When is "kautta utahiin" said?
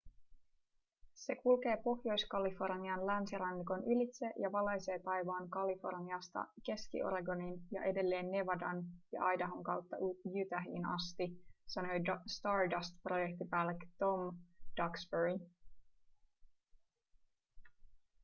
9.63-10.85